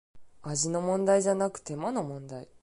[0.41, 2.47] 味の問題じゃなく手間の問題